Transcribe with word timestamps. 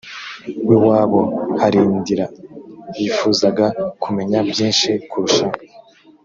w 0.67 0.69
iwabo 0.77 1.21
harindra 1.59 2.25
yifuzaga 2.99 3.65
kumenya 4.03 4.39
byinshi 4.49 4.89
kurushaho 5.09 5.57